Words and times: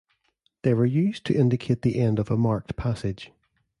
They 0.63 0.73
were 0.73 0.87
used 0.87 1.27
to 1.27 1.37
indicate 1.37 1.83
the 1.83 1.99
end 1.99 2.17
of 2.17 2.31
a 2.31 2.35
marked 2.35 2.75
passage. 2.75 3.31